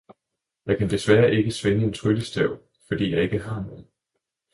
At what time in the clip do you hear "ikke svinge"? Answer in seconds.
1.35-1.83